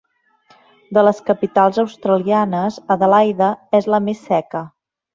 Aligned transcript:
De 0.97 1.03
les 1.07 1.19
capitals 1.27 1.77
australianes, 1.85 2.81
Adelaida 2.97 3.55
és 3.83 3.95
la 3.97 4.05
més 4.11 4.29
seca. 4.35 4.69